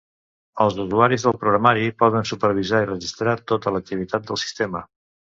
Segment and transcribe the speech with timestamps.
[0.63, 4.83] Els usuaris del programari poden supervisar i registrar tota l'activitat del sistema.